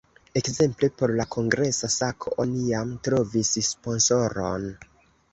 [0.39, 4.65] Ekzemple por la kongresa sako oni jam trovis sponsoron.